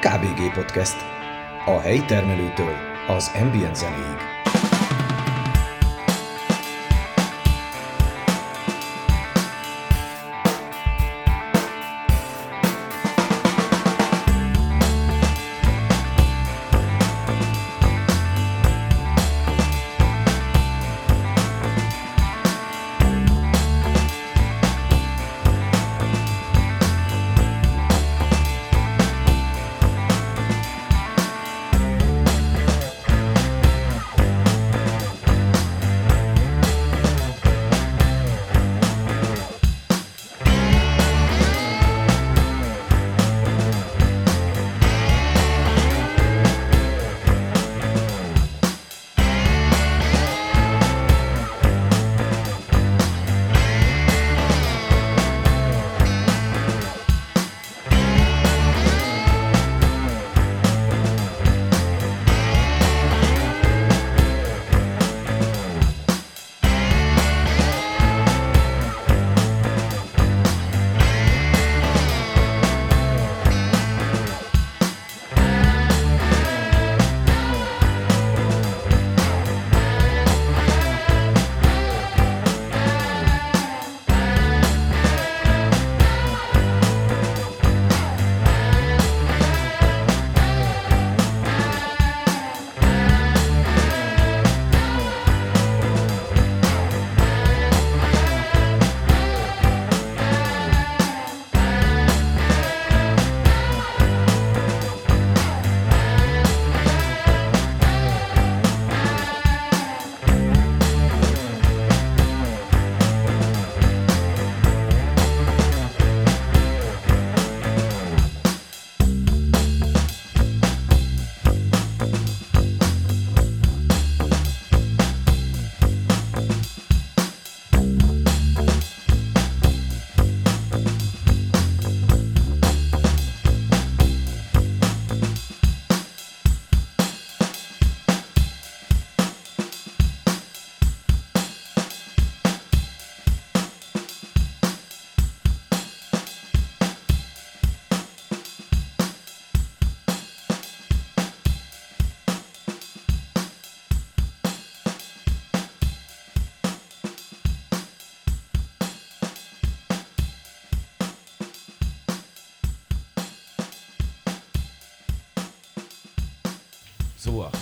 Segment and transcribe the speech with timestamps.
[0.00, 0.96] KBG Podcast.
[1.66, 2.74] A helyi termelőtől
[3.06, 4.39] az ambient zenéig.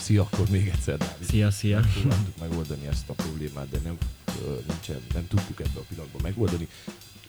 [0.01, 1.29] Szia, akkor még egyszer, Dávid.
[1.29, 1.81] Szia, szia.
[1.81, 3.99] Tudtuk megoldani ezt a problémát, de nem,
[4.69, 6.69] nincsen, nem tudtuk ebbe a pillanatban megoldani.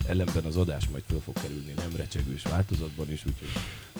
[0.06, 3.48] Ellenben az adás majd föl fog kerülni nem recsegős változatban is, úgyhogy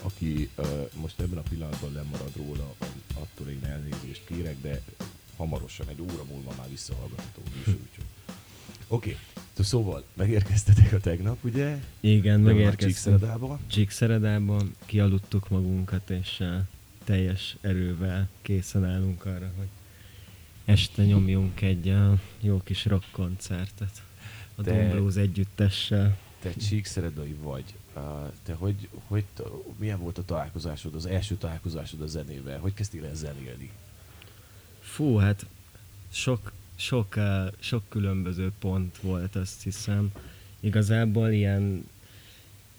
[0.03, 0.67] aki uh,
[1.01, 2.75] most ebben a pillanatban lemarad róla,
[3.15, 4.83] attól én elnézést kérek, de
[5.37, 8.05] hamarosan, egy óra múlva már visszahallgatható is, úgyhogy.
[8.89, 9.17] Oké,
[9.57, 9.65] okay.
[9.65, 11.78] szóval megérkeztetek a tegnap, ugye?
[12.01, 12.93] Igen, megérkeztünk.
[12.93, 13.59] Csíkszeredában.
[13.67, 16.43] Csíkszeredában kialudtuk magunkat, és
[17.10, 19.69] teljes erővel készen állunk arra, hogy
[20.65, 24.03] este nyomjunk egy uh, jó kis rock koncertet
[24.54, 26.19] a te, Don Blues együttessel.
[26.41, 27.65] Te csíkszeredai vagy.
[27.97, 28.03] Uh,
[28.43, 29.25] te hogy, hogy,
[29.76, 32.59] milyen volt a találkozásod, az első találkozásod a zenével?
[32.59, 33.71] Hogy kezdtél el zenélni?
[34.81, 35.47] Fú, hát
[36.10, 40.12] sok, sok, uh, sok különböző pont volt, azt hiszem.
[40.60, 41.84] Igazából ilyen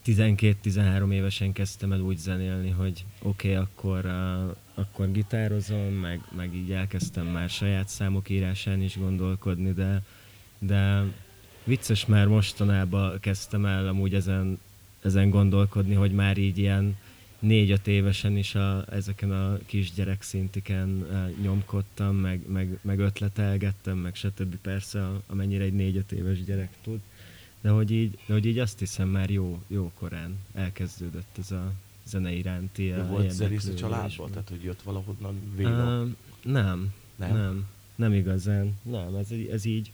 [0.06, 6.56] 12-13 évesen kezdtem el úgy zenélni, hogy oké, okay, akkor, uh, akkor gitározom, meg, meg
[6.56, 10.02] így elkezdtem már saját számok írásán is gondolkodni, de,
[10.60, 11.04] de
[11.64, 14.60] vicces már mostanában kezdtem el amúgy ezen,
[15.02, 16.98] ezen gondolkodni, hogy már így ilyen
[17.40, 24.16] négy-öt évesen is a, ezeken a kisgyerek szintiken uh, nyomkodtam, meg, meg, meg ötletelgettem, meg
[24.16, 24.56] stb.
[24.56, 27.00] persze, amennyire egy négy-öt éves gyerek tud
[27.62, 31.72] de hogy így, de hogy így azt hiszem már jó, jó korán elkezdődött ez a
[32.04, 34.32] zene iránti de volt zenész a családban?
[34.32, 35.70] Tehát, hogy jött valahonnan vélo?
[35.70, 36.10] Uh,
[36.44, 38.80] nem, nem, nem, nem igazán.
[38.82, 39.92] Nem, ez, ez így,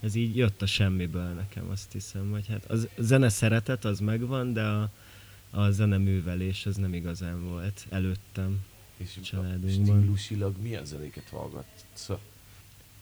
[0.00, 2.30] ez így jött a semmiből nekem, azt hiszem.
[2.30, 4.90] Vagy hát a zene szeretet az megvan, de a,
[5.50, 8.64] a zene művelés az nem igazán volt előttem.
[8.96, 9.98] És családunkban.
[9.98, 12.10] stílusilag milyen zenéket hallgatsz?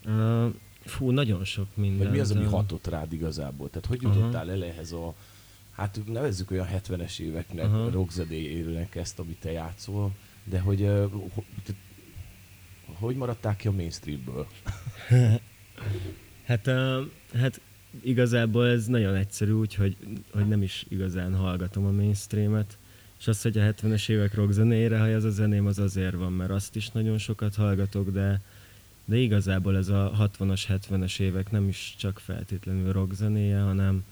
[0.05, 0.55] Uh,
[0.89, 1.99] Fú, nagyon sok minden.
[1.99, 3.71] Vagy mi az, ami hatott rád igazából?
[3.71, 4.63] Tehát hogy jutottál uh-huh.
[4.63, 5.15] el ehhez a,
[5.73, 7.93] hát nevezzük olyan 70-es éveknek, uh-huh.
[7.93, 10.11] rockzedéjének ezt, amit te játszol,
[10.45, 11.13] de hogy uh,
[12.93, 14.47] hogy maradtál ki a mainstreamből?
[16.47, 17.61] hát, uh, hát
[18.01, 19.97] igazából ez nagyon egyszerű, úgy, hogy,
[20.49, 22.79] nem is igazán hallgatom a mainstreamet.
[23.19, 26.33] És az, hogy a 70-es évek rock zenéjére, ha ez a zeném, az azért van,
[26.33, 28.41] mert azt is nagyon sokat hallgatok, de,
[29.09, 34.05] de igazából ez a 60-as, 70-es évek nem is csak feltétlenül rock zenéje, hanem,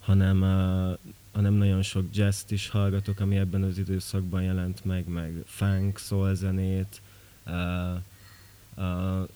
[0.00, 0.98] hanem, uh,
[1.32, 6.34] hanem nagyon sok jazz is hallgatok, ami ebben az időszakban jelent meg, meg funk, soul
[6.34, 7.00] zenét,
[7.46, 8.00] uh,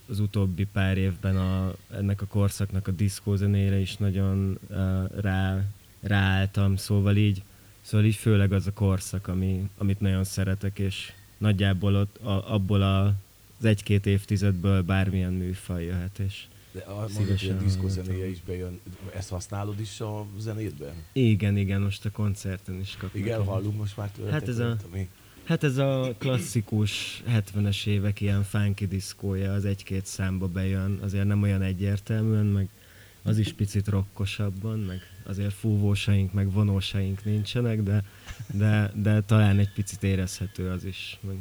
[0.09, 4.77] az utóbbi pár évben a, ennek a korszaknak a diszkó zenére is nagyon uh,
[5.21, 5.65] rá,
[6.01, 7.43] ráálltam, szóval így,
[7.81, 12.83] szóval így főleg az a korszak, ami, amit nagyon szeretek, és nagyjából ott, a, abból
[12.83, 13.15] a,
[13.61, 18.81] az egy-két évtizedből bármilyen műfaj jöhet, és de a, hogy a diszkó zenéje is bejön,
[19.15, 20.93] ezt használod is a zenétben?
[21.13, 23.23] Igen, igen, most a koncerten is kapnak.
[23.23, 25.09] Igen, hallunk most már tőletek, hát ez a, ami...
[25.45, 31.43] Hát ez a klasszikus 70-es évek ilyen funky diszkója, az egy-két számba bejön, azért nem
[31.43, 32.69] olyan egyértelműen, meg
[33.23, 38.05] az is picit rokkosabban, meg azért fúvósaink, meg vonósaink nincsenek, de,
[38.53, 41.19] de, de talán egy picit érezhető az is.
[41.21, 41.37] Meg,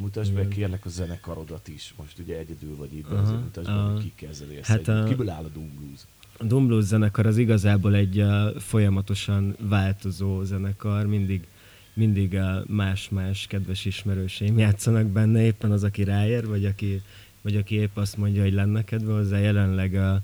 [0.00, 1.94] Mutasd meg kérlek a zenekarodat is.
[1.96, 5.44] Most ugye egyedül vagy itt, azért mutasd meg, hogy kikkel zenélsz hát a, Kiből áll
[5.44, 6.00] a Doom Blues?
[6.38, 11.46] A Doom Blues zenekar az igazából egy uh, folyamatosan változó zenekar, mindig
[11.94, 17.02] mindig a más-más kedves ismerőseim játszanak benne, éppen az, aki ráér, vagy aki,
[17.42, 19.38] vagy aki épp azt mondja, hogy lenne kedve hozzá.
[19.38, 20.20] Jelenleg a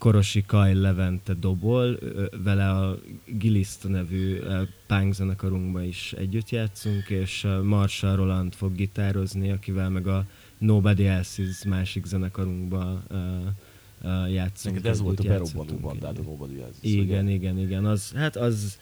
[0.00, 1.98] Korosi Kaj Levente dobol,
[2.42, 2.98] vele a
[3.38, 4.38] Giliszta nevű
[4.86, 10.26] punk zenekarunkban is együtt játszunk, és Marshall Roland fog gitározni, akivel meg a
[10.58, 13.02] Nobody Else Is másik zenekarunkban
[14.30, 14.74] játszunk.
[14.74, 16.92] Neked ez volt a berobbanó bandád, a Nobody Else Is.
[16.92, 17.34] Igen, ugye?
[17.34, 17.84] igen, igen.
[17.84, 18.78] Az, hát az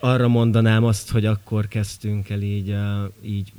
[0.00, 2.76] arra mondanám azt, hogy akkor kezdtünk el így,
[3.22, 3.52] így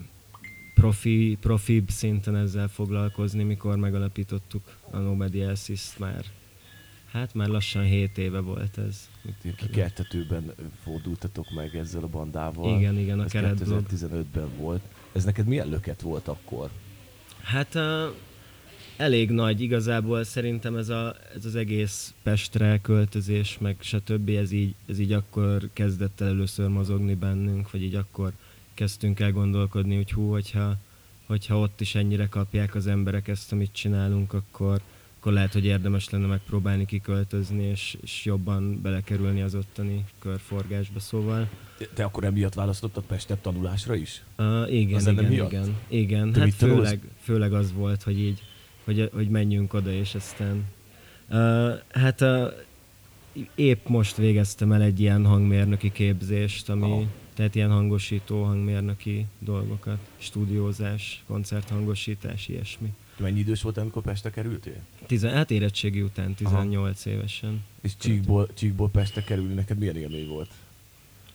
[0.81, 6.25] profi, profi szinten ezzel foglalkozni, mikor megalapítottuk a Nobody else már.
[7.11, 9.09] Hát már lassan 7 éve volt ez.
[9.55, 12.77] Kikertetőben fordultatok meg ezzel a bandával.
[12.77, 14.81] Igen, igen, a ez 2015-ben volt.
[15.11, 16.69] Ez neked milyen löket volt akkor?
[17.41, 17.81] Hát uh,
[18.97, 24.29] elég nagy igazából szerintem ez, a, ez az egész Pestre költözés, meg stb.
[24.29, 28.33] Ez így, ez így akkor kezdett el először mozogni bennünk, vagy így akkor
[28.81, 30.75] kezdtünk el gondolkodni, hogy hú, hogyha,
[31.25, 34.81] hogyha ott is ennyire kapják az emberek ezt, amit csinálunk, akkor,
[35.19, 41.49] akkor lehet, hogy érdemes lenne megpróbálni kiköltözni, és, és jobban belekerülni az ottani körforgásba, szóval.
[41.93, 44.23] Te akkor emiatt választottad Pestet tanulásra is?
[44.37, 46.33] Uh, igen, az igen, igen, igen.
[46.33, 48.41] hát főleg, főleg az volt, hogy így
[48.83, 50.65] hogy, hogy menjünk oda, és aztán...
[51.29, 52.53] Uh, hát uh,
[53.55, 57.03] épp most végeztem el egy ilyen hangmérnöki képzést, ami, oh.
[57.33, 62.93] tehát ilyen hangosító, hangmérnöki dolgokat, stúdiózás, koncerthangosítás, ilyesmi.
[63.17, 64.79] Mennyi idős volt, amikor Pestre kerültél?
[65.05, 67.15] Tizen, hát érettségi után, 18 Aha.
[67.15, 67.63] évesen.
[67.81, 70.49] És Csíkból, Csíkból Pestre kerülni neked milyen élmény volt?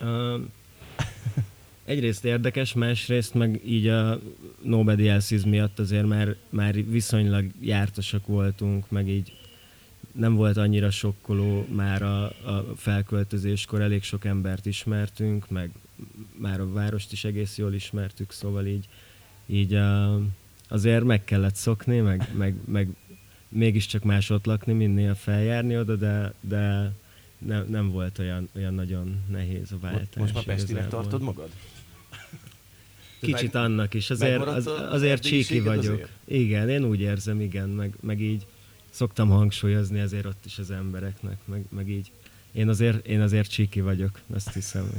[0.00, 0.40] Uh,
[1.84, 4.20] egyrészt érdekes, másrészt meg így a
[4.62, 9.32] Nobody Else miatt azért már, már viszonylag jártosak voltunk, meg így
[10.18, 15.70] nem volt annyira sokkoló már a, a felköltözéskor, elég sok embert ismertünk, meg
[16.36, 18.88] már a várost is egész jól ismertük, szóval így,
[19.46, 20.20] így a,
[20.68, 22.88] azért meg kellett szokni, meg, meg, meg
[23.48, 26.92] mégiscsak más ott lakni, minél feljárni oda, de, de
[27.38, 30.16] ne, nem volt olyan, olyan nagyon nehéz a váltás.
[30.16, 31.48] Most már Pestinek tartod magad?
[33.20, 35.94] Kicsit meg, annak is, azért, az, azért csíki vagyok.
[35.94, 36.08] Azért?
[36.24, 38.46] Igen, én úgy érzem, igen, meg, meg így
[38.96, 42.10] szoktam hangsúlyozni azért ott is az embereknek, meg, meg így.
[42.52, 44.90] Én azért, én azért csíki vagyok, azt hiszem.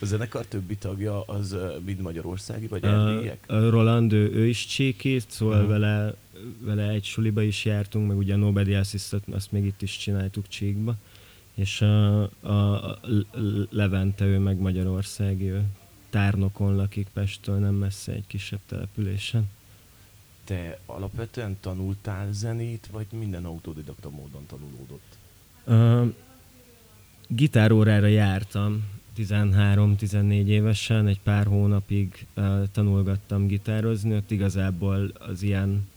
[0.00, 3.44] A zenekar többi tagja az mind magyarországi, vagy erdélyiek?
[3.46, 5.70] A Roland, ő, ő is csíki, szóval uh-huh.
[5.70, 6.14] vele,
[6.58, 10.48] vele egy suliba is jártunk, meg ugye a Nobody Assistant, azt még itt is csináltuk
[10.48, 10.96] csíkba.
[11.54, 12.98] És a, a, a
[13.70, 15.62] Levente, ő meg magyarországi, ő
[16.10, 19.50] tárnokon lakik Pesttől, nem messze egy kisebb településen.
[20.46, 25.18] Te alapvetően tanultál zenét, vagy minden autodidakta módon tanulódott?
[25.64, 26.14] Uh,
[27.28, 28.84] gitárórára jártam
[29.16, 35.88] 13-14 évesen, egy pár hónapig uh, tanulgattam gitározni, ott igazából az ilyen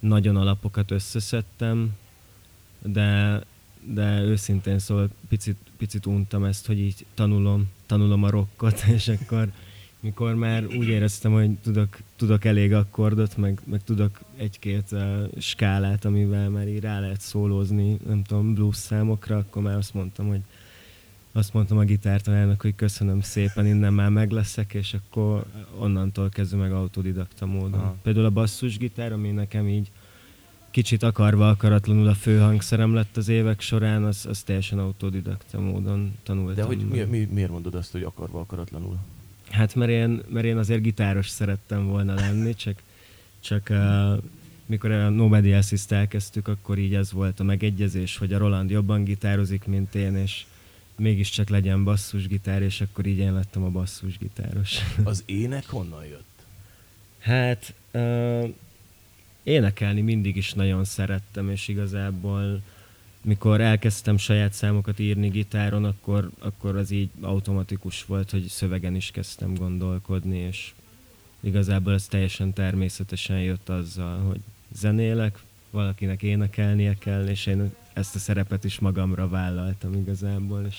[0.00, 1.96] nagyon alapokat összeszedtem,
[2.82, 3.42] de
[3.94, 9.52] de őszintén szól, picit, picit untam ezt, hogy így tanulom, tanulom a rockot, és akkor
[10.00, 16.04] mikor már úgy éreztem, hogy tudok, tudok elég akkordot, meg, meg tudok egy-két uh, skálát,
[16.04, 20.40] amivel már így rá lehet szólózni, nem tudom, blues számokra, akkor már azt mondtam, hogy
[21.32, 25.44] azt mondtam a gitártanának, hogy köszönöm szépen, innen már meg leszek, és akkor
[25.78, 27.80] onnantól kezdve meg autodidakta módon.
[27.80, 27.96] Aha.
[28.02, 29.90] Például a basszusgitár, ami nekem így
[30.70, 36.54] kicsit akarva akaratlanul a főhangszerem lett az évek során, az, az teljesen autodidakta módon tanultam.
[36.54, 38.98] De hogy mi, mi, miért mondod azt, hogy akarva akaratlanul?
[39.50, 42.82] Hát mert én, mert én azért gitáros szerettem volna lenni, csak,
[43.40, 44.22] csak uh,
[44.66, 49.04] mikor a Nobody Assist elkezdtük, akkor így ez volt a megegyezés, hogy a Roland jobban
[49.04, 50.44] gitározik, mint én, és
[50.96, 54.78] mégiscsak legyen basszusgitár, és akkor így én lettem a basszusgitáros.
[55.04, 56.26] Az ének honnan jött?
[57.18, 58.48] Hát uh,
[59.42, 62.62] énekelni mindig is nagyon szerettem, és igazából
[63.28, 69.10] mikor elkezdtem saját számokat írni gitáron, akkor, akkor az így automatikus volt, hogy szövegen is
[69.10, 70.72] kezdtem gondolkodni, és
[71.40, 74.40] igazából ez teljesen természetesen jött azzal, hogy
[74.72, 75.38] zenélek,
[75.70, 80.76] valakinek énekelnie kell, és én ezt a szerepet is magamra vállaltam igazából, és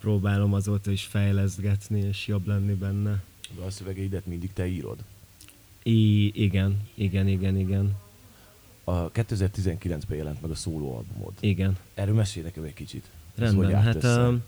[0.00, 3.22] próbálom azóta is fejleszgetni, és jobb lenni benne.
[3.56, 4.98] De a szövegeidet mindig te írod?
[5.82, 7.96] I, igen, igen, igen, igen,
[8.88, 11.32] A 2019-ben jelent meg a szólóalbumod.
[11.40, 11.76] igen.
[11.94, 13.10] Erről mesélj nekem egy kicsit.
[13.34, 14.38] Ez Rendben, állt hát, a,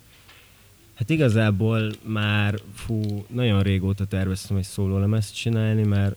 [0.94, 6.16] hát igazából már fú, nagyon régóta terveztem egy szólólemezt csinálni, mert,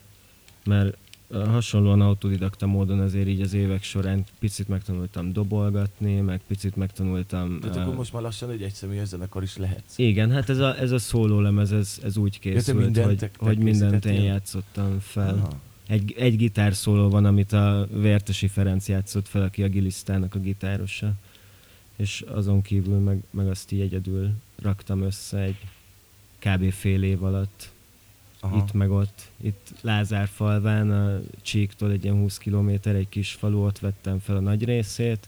[0.66, 0.98] mert
[1.32, 7.60] hasonlóan autodidakta módon azért így az évek során picit megtanultam dobolgatni, meg picit megtanultam...
[7.60, 9.98] Tehát akkor most már lassan egy egyszemélyes zenekar is lehetsz.
[9.98, 13.46] Igen, hát ez a, ez a szólólemez, ez, ez úgy készült, mindent hogy, te- te
[13.46, 15.36] hogy mindent én játszottam fel.
[15.36, 15.60] Aha.
[15.88, 21.14] Egy, egy gitárszóló van, amit a Vértesi Ferenc játszott fel, aki a Gilisztának a gitárosa.
[21.96, 25.58] És azon kívül meg, meg azt így egyedül raktam össze egy
[26.40, 26.72] kb.
[26.72, 27.72] fél év alatt.
[28.40, 28.58] Aha.
[28.58, 29.32] Itt meg ott.
[29.42, 34.40] Itt Lázárfalván, a Csíktól egy ilyen 20 kilométer, egy kis falu, ott vettem fel a
[34.40, 35.28] nagy részét,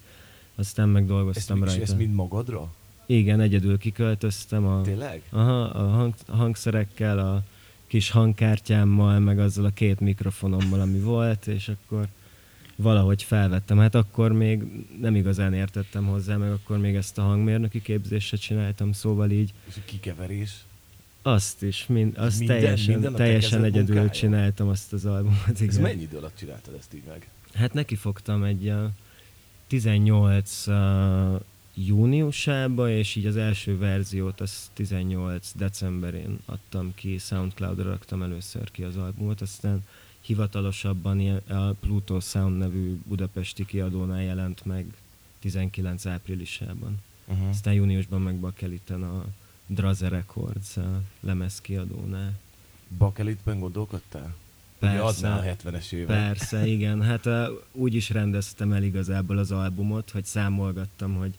[0.56, 1.82] aztán meg ezt, dolgoztam és rajta.
[1.82, 2.74] ezt mind magadra?
[3.06, 5.22] Igen, egyedül kiköltöztem a, Tényleg?
[5.30, 7.44] Aha, a, hang, a hangszerekkel, a
[7.88, 12.08] kis hangkártyámmal, meg azzal a két mikrofonommal, ami volt, és akkor
[12.76, 13.78] valahogy felvettem.
[13.78, 14.64] Hát akkor még
[15.02, 19.76] nem igazán értettem hozzá, meg akkor még ezt a hangmérnöki képzést csináltam, szóval így És
[19.78, 20.52] a kikeverés?
[21.22, 24.10] azt is, mind, azt Minden- teljesen, minden a te teljesen egyedül munkája?
[24.10, 25.50] csináltam azt az albumot.
[25.54, 25.82] Ez Igen.
[25.82, 27.28] mennyi idő alatt csináltad ezt így meg?
[27.54, 28.84] Hát neki fogtam egy uh,
[29.68, 30.74] 18 uh,
[31.76, 38.84] júniusába, és így az első verziót az 18 decemberén adtam ki, Soundcloud-ra raktam először ki
[38.84, 39.84] az albumot, aztán
[40.22, 44.86] hivatalosabban a Pluto Sound nevű budapesti kiadónál jelent meg
[45.40, 47.02] 19 áprilisában.
[47.26, 47.50] Uh-huh.
[47.50, 49.26] Aztán júniusban meg Bakeliten a
[49.68, 52.34] Draze Records a lemez kiadónál.
[52.98, 54.36] Bakelitben gondolkodtál?
[54.82, 55.28] Ugye Persze.
[55.28, 56.08] adnál a 70-es évek.
[56.08, 57.02] Persze, igen.
[57.02, 61.34] Hát uh, úgy is rendeztem el igazából az albumot, hogy számolgattam, hogy,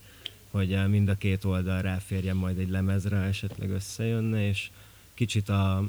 [0.57, 4.71] hogy uh, mind a két oldal ráférjen majd egy lemezre, esetleg összejönne, és
[5.15, 5.85] kicsit a,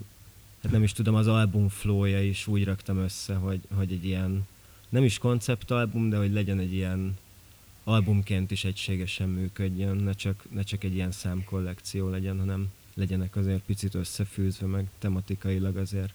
[0.63, 4.47] hát nem is tudom, az album flowja is úgy raktam össze, hogy, hogy egy ilyen,
[4.89, 7.17] nem is konceptalbum, de hogy legyen egy ilyen
[7.83, 13.61] albumként is egységesen működjön, ne csak, ne csak egy ilyen számkollekció legyen, hanem legyenek azért
[13.61, 16.13] picit összefűzve, meg tematikailag azért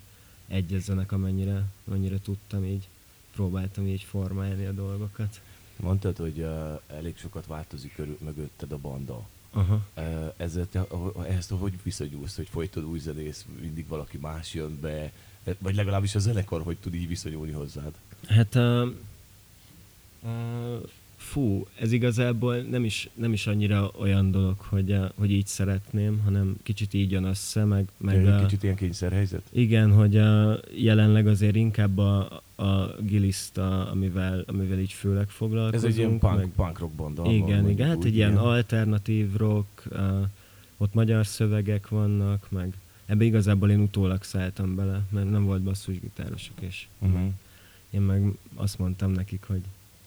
[0.49, 2.89] egyezzenek, amennyire, amennyire tudtam, így
[3.33, 5.41] próbáltam így formálni a dolgokat.
[5.77, 9.29] Mondtad, hogy uh, elég sokat változik körül mögötted a banda.
[9.51, 9.81] Aha.
[9.97, 10.87] Uh, ezzel te,
[11.27, 15.13] te hogy viszonyulsz, hogy folytod új zenész, mindig valaki más jön be,
[15.59, 17.93] vagy legalábbis a zenekar hogy tud így viszonyulni hozzád?
[18.29, 18.89] Hát uh,
[20.23, 20.83] uh,
[21.23, 26.21] fú, ez igazából nem is, nem is annyira olyan dolog, hogy, uh, hogy így szeretném,
[26.25, 29.43] hanem kicsit így jön össze, meg, meg uh, kicsit ilyen kényszerhelyzet?
[29.53, 35.93] Igen, hogy a, jelenleg azért inkább a, a giliszta, amivel, amivel így főleg Ez foglalkozunk.
[35.93, 37.33] egy ilyen punk, meg, punk rock banda.
[37.33, 39.99] igen, igen, hát úgy, egy ilyen alternatív rock, uh,
[40.77, 42.73] ott magyar szövegek vannak, meg
[43.07, 47.21] ebbe igazából én utólag szálltam bele, mert nem volt basszusgitárosok, és Uh-huh.
[47.91, 48.23] én meg
[48.55, 49.61] azt mondtam nekik, hogy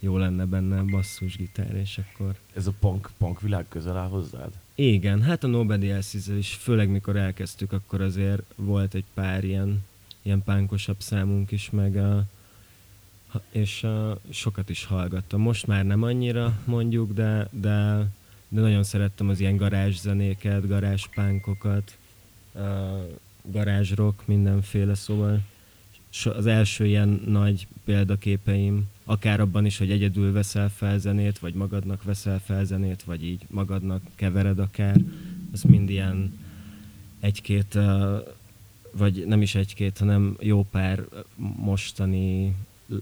[0.05, 4.51] jó lenne benne basszusgitár, és akkor Ez a punk, punk világ közel áll hozzád?
[4.75, 9.83] igen, hát a Nobody else is főleg mikor elkezdtük, akkor azért volt egy pár ilyen,
[10.21, 12.23] ilyen pánkosabb számunk is, meg a,
[13.51, 15.41] és a, sokat is hallgattam.
[15.41, 18.07] Most már nem annyira mondjuk, de, de,
[18.47, 21.97] de nagyon szerettem az ilyen garázszenéket, garázspánkokat,
[23.41, 25.41] garázsrock, mindenféle, szóval
[26.23, 32.03] az első ilyen nagy példaképeim, akár abban is, hogy egyedül veszel fel zenét, vagy magadnak
[32.03, 34.95] veszel fel zenét, vagy így magadnak kevered akár,
[35.53, 36.39] az mind ilyen
[37.19, 37.77] egy-két,
[38.91, 41.03] vagy nem is egy-két, hanem jó pár
[41.57, 42.55] mostani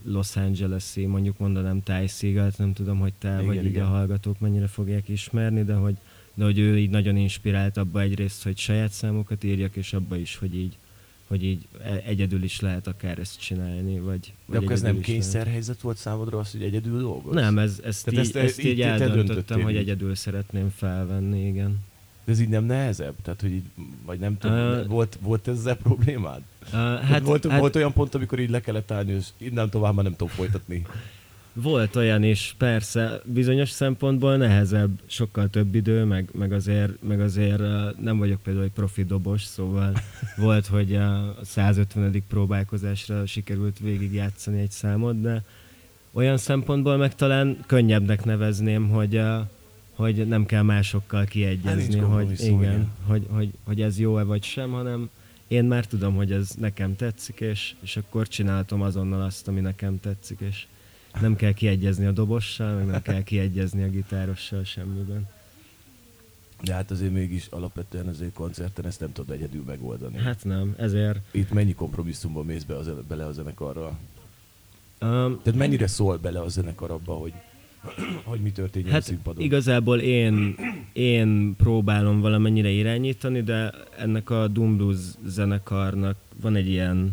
[0.04, 3.86] Los Angeles-i, mondjuk mondanám Ty Seagalt, nem tudom, hogy te Igen, vagy így igen.
[3.86, 5.96] a hallgatók mennyire fogják ismerni, de hogy,
[6.34, 10.36] de hogy ő így nagyon inspirált abba egyrészt, hogy saját számokat írjak, és abba is,
[10.36, 10.78] hogy így
[11.28, 15.00] hogy így e- egyedül is lehet akár ezt csinálni, vagy, De vagy akkor ez nem
[15.00, 17.36] kényszerhelyzet volt számodra az, hogy egyedül dolgozz?
[17.36, 19.78] Nem, ez, ezt, Tehát így, ezt- ezt, így így te eldöntöttem, hogy így.
[19.80, 21.80] egyedül szeretném felvenni, igen.
[22.26, 23.14] De ez így nem nehezebb?
[23.22, 23.64] Tehát, hogy így,
[24.06, 26.42] vagy nem tudom, Ö, volt, volt ezzel problémád?
[26.66, 29.94] Uh, hát, volt, hát volt olyan pont, amikor így le kellett állni, és innen tovább
[29.96, 30.82] már nem tudom folytatni.
[31.54, 37.62] Volt olyan is, persze, bizonyos szempontból nehezebb, sokkal több idő, meg, meg azért, meg azért
[38.02, 39.94] nem vagyok például egy profi dobos, szóval
[40.38, 42.24] volt, hogy a 150.
[42.28, 45.44] próbálkozásra sikerült végigjátszani egy számot, de
[46.12, 49.22] olyan szempontból meg talán könnyebbnek nevezném, hogy,
[49.94, 52.60] hogy nem kell másokkal Hát kiegyezni, nincs hogy, igen.
[52.60, 55.10] igen, hogy, hogy, hogy ez jó-e vagy sem, hanem
[55.48, 60.00] én már tudom, hogy ez nekem tetszik, és, és akkor csináltam azonnal azt, ami nekem
[60.00, 60.66] tetszik, és
[61.22, 65.28] nem kell kiegyezni a dobossal, meg nem kell kiegyezni a gitárossal semmiben.
[66.62, 70.18] De hát azért mégis alapvetően azért koncerten ezt nem tudod egyedül megoldani.
[70.18, 70.44] Hát.
[70.44, 71.20] Nem, ezért.
[71.32, 73.98] Itt mennyi kompromisszumban mész be, az, bele a zenekarral?
[75.02, 77.34] Um, Tehát mennyire szól bele a zenekar abba, hogy,
[78.24, 79.44] hogy mi történjen a hát színpadon?
[79.44, 80.56] igazából én,
[80.94, 87.12] én próbálom valamennyire irányítani, de ennek a Doom Blues zenekarnak van egy ilyen,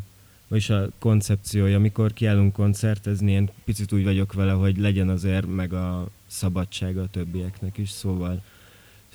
[0.51, 5.73] vagyis a koncepciója, amikor kiállunk koncertezni, én picit úgy vagyok vele, hogy legyen azért meg
[5.73, 8.43] a szabadsága a többieknek is, szóval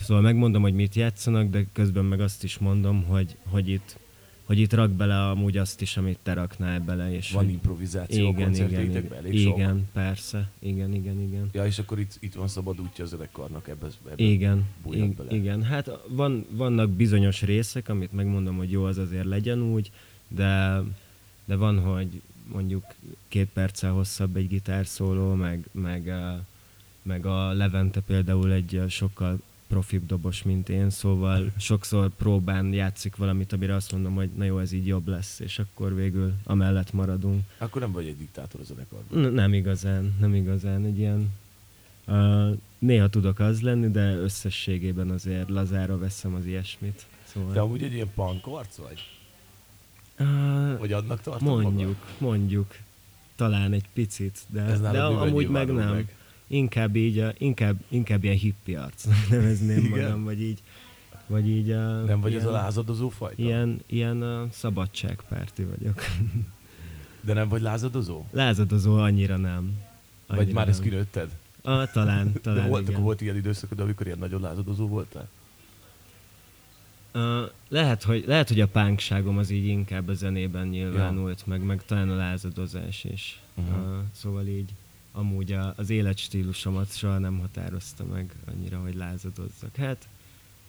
[0.01, 3.97] Szóval megmondom, hogy mit játszanak, de közben meg azt is mondom, hogy, hogy itt
[4.45, 7.13] hogy itt rak bele amúgy azt is, amit te raknál bele.
[7.13, 7.53] És Van hogy...
[7.53, 9.57] improvizáció a igen, igen, igen, Elég sok?
[9.57, 11.49] igen, persze, igen, igen, igen.
[11.51, 15.15] Ja, és akkor itt, itt van szabad útja a zenekarnak ebbe, ebbe Igen, bújhat ig-
[15.15, 15.35] bele.
[15.35, 15.63] igen.
[15.63, 19.91] Hát van, vannak bizonyos részek, amit megmondom, hogy jó, az azért legyen úgy,
[20.27, 20.81] de,
[21.45, 22.21] de van, hogy
[22.51, 22.85] mondjuk
[23.27, 26.13] két perccel hosszabb egy gitárszóló, meg, meg,
[27.01, 33.53] meg a Levente például egy sokkal profibb dobos, mint én, szóval sokszor próbán játszik valamit,
[33.53, 37.43] amire azt mondom, hogy na jó, ez így jobb lesz, és akkor végül amellett maradunk.
[37.57, 39.21] Akkor nem vagy egy diktátor a zenekarban.
[39.21, 40.85] N- nem igazán, nem igazán.
[40.85, 41.29] Egy ilyen,
[42.07, 47.05] uh, néha tudok az lenni, de összességében azért lazára veszem az ilyesmit.
[47.23, 49.14] Szóval, Te amúgy egy ilyen punk vagy?
[50.19, 51.95] Uh, Vagy tartod mondjuk, magad?
[52.17, 52.75] mondjuk.
[53.35, 55.93] Talán egy picit, de, Ez de amúgy meg nem.
[55.93, 56.15] meg?
[56.47, 59.89] Inkább így, a, inkább, inkább ilyen hippi arcnak nevezném Igen?
[60.01, 60.61] magam, vagy így,
[61.27, 63.41] vagy így uh, Nem vagy ilyen, ez a lázadozó fajta?
[63.41, 66.01] Ilyen, ilyen uh, szabadságpárti vagyok.
[67.21, 68.25] De nem vagy lázadozó?
[68.31, 69.77] Lázadozó annyira nem.
[70.27, 70.89] Vagy Annyira már ezt nem.
[70.89, 71.29] kinőtted?
[71.61, 72.93] Ah, talán, talán De volt, igen.
[72.93, 75.27] akkor volt ilyen időszakod, amikor ilyen nagyon lázadozó voltál?
[77.69, 81.45] Lehet, hogy, lehet, hogy a pánkságom az így inkább a zenében nyilvánult, ja.
[81.47, 83.41] meg, meg talán a lázadozás is.
[83.53, 83.77] Uh-huh.
[83.77, 84.69] Uh, szóval így
[85.11, 89.75] amúgy a, az életstílusomat soha nem határozta meg annyira, hogy lázadozzak.
[89.75, 90.07] Hát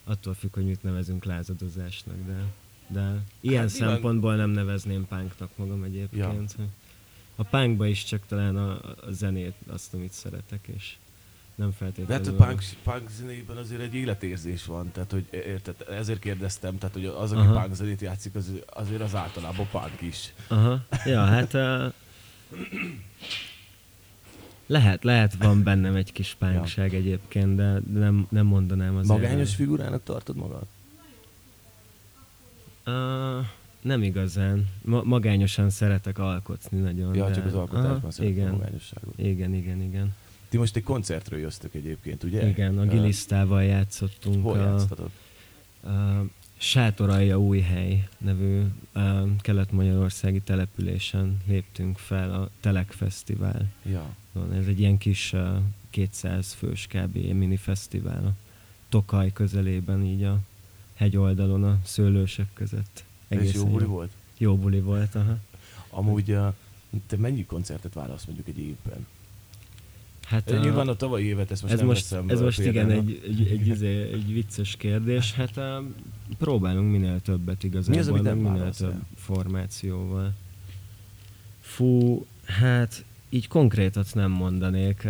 [0.04, 2.42] attól függ, hogy mit nevezünk lázadozásnak, de,
[2.88, 6.54] de ilyen Hát szempontból nem nevezném pánknak magam egyébként.
[6.58, 6.64] Ja.
[7.36, 8.70] A pánkba is csak talán a,
[9.06, 10.96] a zenét, azt, amit szeretek, és
[11.56, 12.24] nem De feltétlenül...
[12.24, 16.94] hát a punk, punk zenében azért egy életérzés van, tehát hogy érted, ezért kérdeztem, tehát
[16.94, 17.60] hogy az, aki Aha.
[17.60, 20.32] punk zenét játszik, az, azért az általában punk is.
[20.48, 21.92] Aha, ja, hát uh,
[24.66, 26.98] lehet, lehet van bennem egy kis pánkság ja.
[26.98, 29.20] egyébként, de de nem, nem mondanám azért.
[29.20, 30.66] Magányos figurának tartod magad?
[32.86, 33.46] Uh,
[33.80, 34.66] nem igazán.
[34.82, 37.14] Ma- magányosan szeretek alkotni nagyon.
[37.14, 37.34] Ja, de...
[37.34, 38.50] csak az alkotásban Aha, igen.
[38.50, 39.12] magányosságot.
[39.16, 40.14] igen, igen, igen.
[40.48, 42.48] Ti most egy koncertről jöztök egyébként, ugye?
[42.48, 44.42] Igen, a Gilisztával játszottunk.
[44.42, 45.10] Hol a, játsztatok?
[45.82, 45.88] a
[46.58, 48.62] Sátoralja Újhely nevű
[49.40, 53.66] kelet-magyarországi településen léptünk fel a Telek Fesztivál.
[53.82, 54.16] Ja.
[54.52, 55.56] Ez egy ilyen kis uh,
[55.90, 57.14] 200 fős kb.
[57.16, 58.32] mini fesztivál a
[58.88, 60.38] Tokaj közelében, így a
[60.94, 63.04] hegyoldalon a szőlősök között.
[63.28, 64.10] És jó buli volt?
[64.38, 65.38] Jó buli volt, aha.
[65.90, 66.36] Amúgy
[67.06, 69.06] te mennyi koncertet válasz mondjuk egy évben?
[70.26, 72.90] Hát Uh, Nyilván a tavalyi évet ezt most ez nem most, veszem ez most igen
[72.90, 75.32] egy, egy, egy, egy, egy vicces kérdés.
[75.34, 75.60] Hát
[76.38, 78.88] próbálunk minél többet igazából, Mi az, amit nem minél válasz el?
[78.90, 80.32] több formációval.
[81.60, 85.08] Fú, hát így konkrétat nem mondanék.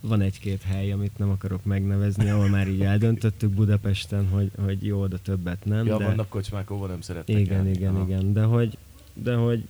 [0.00, 5.06] Van egy-két hely, amit nem akarok megnevezni, ahol már így eldöntöttük Budapesten, hogy, hogy jó,
[5.06, 5.86] de többet nem.
[5.86, 6.04] Ja, de...
[6.04, 7.70] vannak kocsmák, ahol nem szeretnek Igen, járni.
[7.70, 8.04] igen, Aha.
[8.04, 8.78] igen, de hogy,
[9.14, 9.64] de hogy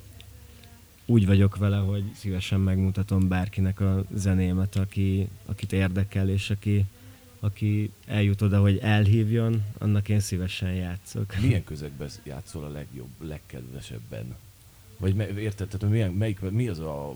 [1.12, 6.84] úgy vagyok vele, hogy szívesen megmutatom bárkinek a zenémet, aki, akit érdekel, és aki,
[7.40, 11.34] aki eljut oda, hogy elhívjon, annak én szívesen játszok.
[11.40, 14.36] Milyen közegben játszol a legjobb, legkedvesebben?
[14.98, 17.14] Vagy me, érted, tehát milyen, melyik, mi az a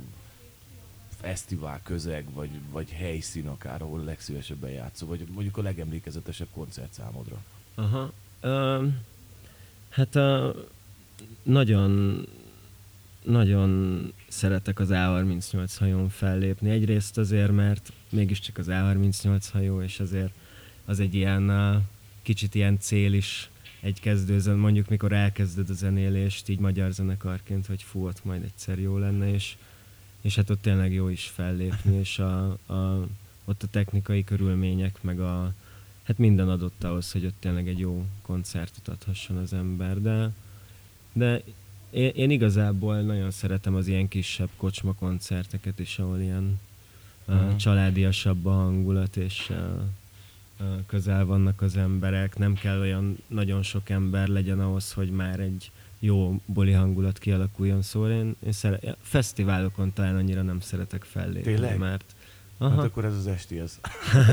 [1.20, 7.42] fesztivál közeg, vagy, vagy helyszín akár, ahol legszívesebben játszol, vagy mondjuk a legemlékezetesebb koncert számodra?
[7.74, 8.12] Aha.
[8.42, 8.98] Um,
[9.88, 10.54] hát a,
[11.42, 12.22] nagyon
[13.26, 16.70] nagyon szeretek az A38 hajón fellépni.
[16.70, 20.32] Egyrészt azért, mert mégiscsak az A38 hajó, és azért
[20.84, 21.52] az egy ilyen
[22.22, 27.82] kicsit ilyen cél is egy kezdőzen, mondjuk mikor elkezded a zenélést így magyar zenekarként, hogy
[27.82, 29.56] fú, ott majd egyszer jó lenne, és,
[30.20, 33.06] és hát ott tényleg jó is fellépni, és a, a,
[33.44, 35.52] ott a technikai körülmények, meg a,
[36.02, 40.30] hát minden adott ahhoz, hogy ott tényleg egy jó koncertet adhasson az ember, de,
[41.12, 41.42] de
[41.90, 46.60] én, én igazából nagyon szeretem az ilyen kisebb kocsma koncerteket is, ahol ilyen
[47.26, 47.46] uh-huh.
[47.46, 49.56] uh, családiasabb a hangulat, és uh,
[50.60, 52.38] uh, közel vannak az emberek.
[52.38, 57.82] Nem kell olyan nagyon sok ember legyen ahhoz, hogy már egy jó boli hangulat kialakuljon.
[57.82, 61.78] Szóval én, én szere- fesztiválokon talán annyira nem szeretek fellépni, Tényleg?
[61.78, 62.14] mert
[62.58, 62.74] Aha.
[62.74, 63.80] Hát akkor ez az esti ez.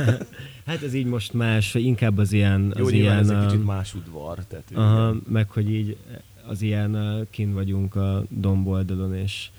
[0.66, 2.74] hát ez így most más, inkább az ilyen...
[2.78, 4.46] Jó, az ilyen, ez egy kicsit más udvar.
[4.46, 5.98] Tehát aha, meg hogy így
[6.48, 9.50] az ilyen kin vagyunk a domboldalon, és,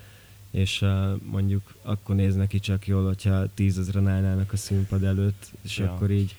[0.51, 0.85] és
[1.31, 5.93] mondjuk akkor néz neki csak jól, hogyha tízezren állnának a színpad előtt, és ja.
[5.93, 6.37] akkor így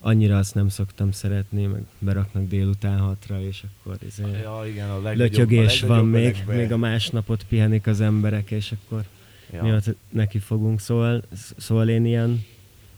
[0.00, 5.12] annyira azt nem szoktam szeretni, meg beraknak délután hatra, és akkor izé ja, igen, a
[5.12, 9.04] lötyögés a van még, még a másnapot pihenik az emberek, és akkor
[9.52, 9.62] ja.
[9.62, 11.22] mi ott neki fogunk, szóval,
[11.56, 12.44] szóval én ilyen,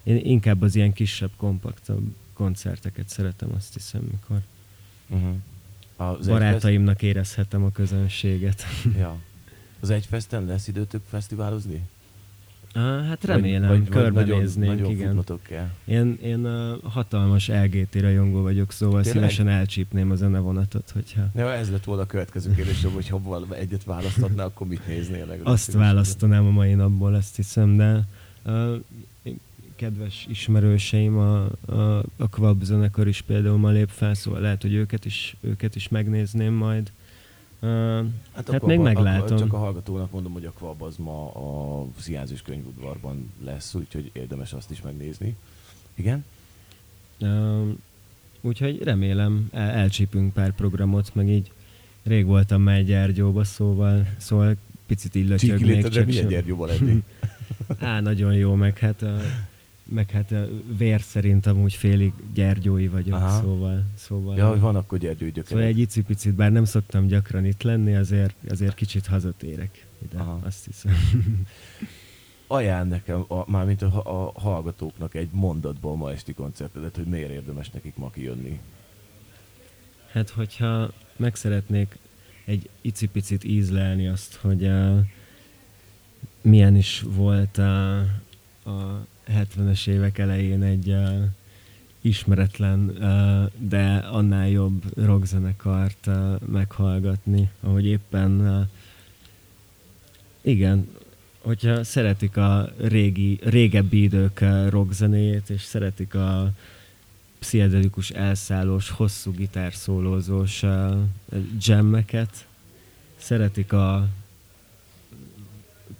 [0.02, 4.40] én inkább az ilyen kisebb, kompaktabb koncerteket szeretem, azt hiszem, mikor
[5.08, 5.36] uh-huh.
[6.00, 8.64] Az barátaimnak érezhetem a közönséget.
[8.98, 9.16] Ja.
[9.80, 11.82] Az Egyfesten lesz időtök fesztiválozni?
[12.74, 15.24] Uh, hát remélem, vagy, vagy, körbenéznénk, nagyon, igen.
[15.42, 15.68] Kell.
[15.84, 19.30] Én, én uh, hatalmas LGT rajongó vagyok, szóval Tényleg?
[19.30, 21.22] szívesen elcsípném a zenevonatot, hogyha...
[21.34, 25.36] Ja, ez lett volna a következő kérdés, hogy ha egyet választhatná, akkor mit néznél?
[25.42, 28.04] Azt választanám a mai napból, ezt hiszem, de
[28.44, 28.74] uh,
[29.78, 34.74] kedves ismerőseim, a, a, a Kvab zenekar is például ma lép fel, szóval lehet, hogy
[34.74, 36.92] őket is, őket is megnézném majd.
[37.60, 37.68] Uh,
[38.34, 39.38] hát, hát még meglátom.
[39.38, 44.52] Csak a hallgatónak mondom, hogy a Kvab az ma a Sziázis könyvudvarban lesz, úgyhogy érdemes
[44.52, 45.36] azt is megnézni.
[45.94, 46.24] Igen?
[47.20, 47.68] Uh,
[48.40, 51.52] úgyhogy remélem el, elcsípünk pár programot, meg így
[52.02, 55.88] rég voltam már Gyergyóba, szóval, szóval picit így lötyög még.
[55.88, 57.02] Csak milyen Gyergyóba lenni?
[57.78, 59.20] Á, nagyon jó, meg hát a,
[59.88, 60.34] meg hát
[60.76, 63.40] vér szerint amúgy félig gyergyói vagyok, Aha.
[63.40, 63.84] szóval...
[63.96, 65.48] szóval ja, hogy van akkor gyergyói gyökerek.
[65.48, 70.40] Szóval egy icipicit, bár nem szoktam gyakran itt lenni, azért, azért kicsit hazatérek ide, Aha.
[70.42, 70.92] azt hiszem.
[72.46, 77.70] Ajánl nekem, a, mármint a, a hallgatóknak egy mondatból ma esti koncertedet, hogy miért érdemes
[77.70, 78.60] nekik ma kijönni.
[80.12, 81.98] Hát, hogyha meg szeretnék
[82.44, 84.98] egy icipicit ízlelni azt, hogy uh,
[86.40, 87.98] milyen is volt uh,
[88.64, 91.24] a 70-es évek elején egy uh,
[92.00, 98.66] ismeretlen, uh, de annál jobb rockzenekart uh, meghallgatni, ahogy éppen uh,
[100.40, 100.88] igen,
[101.40, 106.52] hogyha szeretik a régi, régebbi idők rockzenéjét, és szeretik a
[107.38, 110.96] pszichedelikus elszállós, hosszú gitárszólózós uh,
[111.60, 112.46] jammeket,
[113.16, 114.08] szeretik a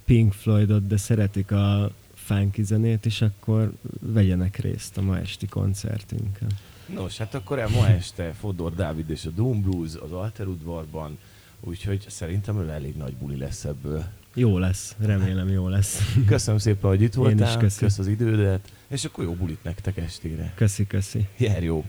[0.05, 1.91] Pink Floydot, de szeretik a
[2.29, 6.49] funky zenét, és akkor vegyenek részt a ma esti koncertünkön.
[6.95, 11.19] Nos, hát akkor el ma este Fodor Dávid és a Doom Blues az Alter udvarban,
[11.61, 14.05] úgyhogy szerintem ő elég nagy buli lesz ebből.
[14.35, 16.15] Jó lesz, remélem jó lesz.
[16.27, 19.97] Köszönöm szépen, hogy itt voltál, Én is kösz az idődet, és akkor jó bulit nektek
[19.97, 20.53] estére.
[20.55, 21.29] Köszi, köszi.
[21.37, 21.85] Jár jó.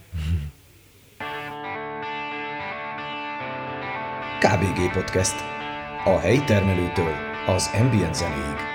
[4.39, 5.35] KBG Podcast.
[6.05, 7.13] A helyi termelőtől
[7.47, 8.68] az ambient zenéig.